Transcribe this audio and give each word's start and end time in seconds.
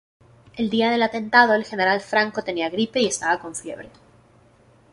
El 0.55 0.71
día 0.71 0.89
del 0.89 1.03
atentado 1.03 1.53
el 1.53 1.63
general 1.63 2.01
Franco 2.01 2.41
tenía 2.41 2.71
gripe 2.71 2.99
y 2.99 3.05
estaba 3.05 3.39
con 3.39 3.53
fiebre. 3.55 3.91